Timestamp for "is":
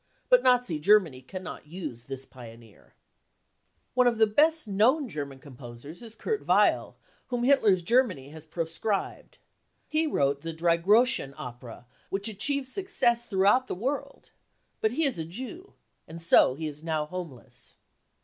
6.01-6.15, 15.05-15.19, 16.67-16.83